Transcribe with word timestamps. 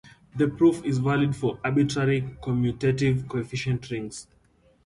The 0.35 0.47
proof 0.47 0.83
is 0.83 0.97
valid 0.97 1.35
for 1.35 1.59
arbitrary 1.63 2.23
commutative 2.41 3.27
coefficient 3.27 3.91
rings. 3.91 4.25